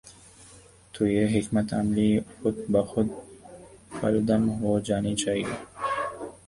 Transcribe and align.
تو 0.93 1.01
یہ 1.07 1.25
حکمت 1.35 1.67
عملی 1.79 2.11
خود 2.37 2.57
بخود 2.73 3.07
کالعدم 3.99 4.43
ہو 4.59 4.71
جا 4.85 4.97
نی 5.03 5.13
چاہیے۔ 5.21 5.55